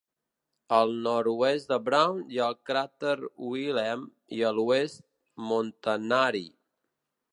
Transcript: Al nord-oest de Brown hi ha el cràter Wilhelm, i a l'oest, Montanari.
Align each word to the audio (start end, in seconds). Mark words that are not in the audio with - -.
Al 0.75 0.93
nord-oest 1.07 1.73
de 1.73 1.77
Brown 1.89 2.23
hi 2.31 2.41
ha 2.41 2.47
el 2.53 2.57
cràter 2.69 3.13
Wilhelm, 3.51 4.09
i 4.39 4.43
a 4.51 4.55
l'oest, 4.61 5.05
Montanari. 5.53 6.47